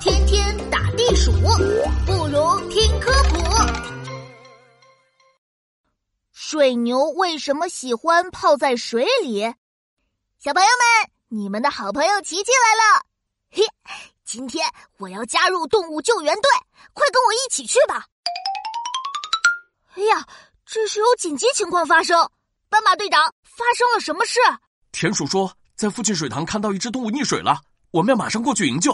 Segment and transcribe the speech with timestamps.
[0.00, 1.30] 天天打地鼠，
[2.04, 3.36] 不如听科普。
[6.32, 9.42] 水牛为什么喜欢泡在水里？
[10.40, 13.06] 小朋友们，你们的好朋友琪琪来了。
[13.52, 13.62] 嘿，
[14.24, 14.68] 今天
[14.98, 16.50] 我要加入动物救援队，
[16.92, 18.04] 快跟我一起去吧！
[19.94, 20.26] 哎呀，
[20.64, 22.28] 这是有紧急情况发生。
[22.68, 24.40] 斑马队长，发生了什么事？
[24.90, 27.60] 田鼠说，在附近水塘看到一只动物溺水了，
[27.92, 28.92] 我们要马上过去营救。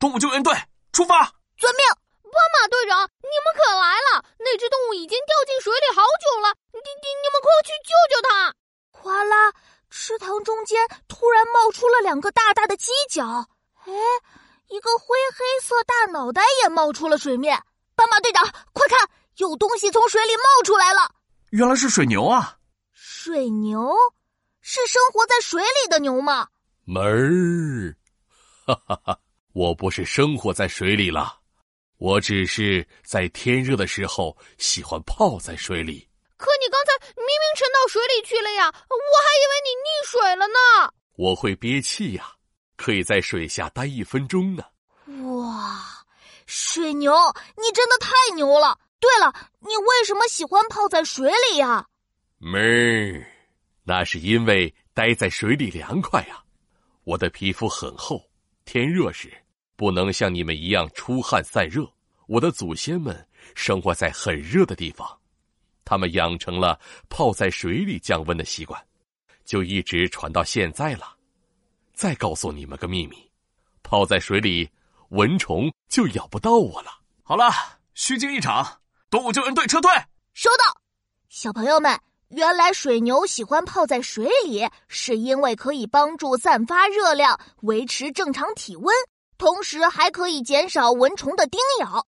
[0.00, 0.52] 动物救援队
[0.92, 1.30] 出发！
[1.58, 1.84] 遵命。
[2.24, 4.24] 斑马队长，你们可来了！
[4.38, 8.54] 那只动物已经掉进水里好久了，你你你们快去救救它！
[8.92, 9.52] 哗啦，
[9.90, 13.46] 池塘中间突然冒出了两个大大的犄角，
[13.84, 13.92] 哎，
[14.68, 17.60] 一个灰黑色大脑袋也冒出了水面。
[17.94, 18.42] 斑马队长，
[18.72, 21.12] 快看，有东西从水里冒出来了！
[21.50, 22.56] 原来是水牛啊！
[22.92, 23.92] 水牛
[24.62, 26.48] 是生活在水里的牛吗？
[26.86, 27.96] 门儿，
[28.64, 29.18] 哈哈哈！
[29.60, 31.38] 我不是生活在水里了，
[31.98, 36.08] 我只是在天热的时候喜欢泡在水里。
[36.38, 40.94] 可你刚才明明沉到水里去了呀，我还以为你溺水了呢。
[41.16, 42.32] 我会憋气呀，
[42.76, 44.64] 可以在水下待一分钟呢。
[45.26, 46.06] 哇，
[46.46, 47.12] 水牛，
[47.58, 48.78] 你真的太牛了！
[48.98, 51.86] 对了，你为什么喜欢泡在水里呀？
[52.38, 53.26] 妹儿，
[53.84, 56.42] 那是因为待在水里凉快呀。
[57.04, 58.22] 我的皮肤很厚，
[58.64, 59.30] 天热时
[59.80, 61.90] 不能像你们一样出汗散热。
[62.26, 65.08] 我的祖先们生活在很热的地方，
[65.86, 66.78] 他们养成了
[67.08, 68.78] 泡在水里降温的习惯，
[69.42, 71.16] 就一直传到现在了。
[71.94, 73.16] 再告诉你们个秘密，
[73.82, 74.68] 泡在水里，
[75.12, 76.90] 蚊虫就咬不到我了。
[77.22, 77.50] 好了，
[77.94, 79.90] 虚惊一场，动物救援队撤退。
[80.34, 80.78] 收到，
[81.30, 81.98] 小朋友们。
[82.28, 88.94] 原来水牛喜欢泡在水里，是因为可以帮助散发热量，维持正常体温，
[89.40, 92.06] 同时还可以减少蚊虫的叮咬。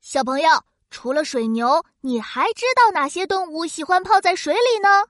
[0.00, 0.48] 小朋友，
[0.90, 5.04] 除了水牛，你还知道哪些动物喜欢泡在水里呢？